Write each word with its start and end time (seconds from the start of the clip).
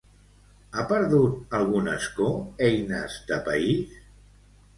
Ha 0.77 0.85
perdut 0.91 1.53
algun 1.57 1.89
escó 1.91 2.31
Eines 2.69 3.19
de 3.29 3.39
País? 3.51 4.03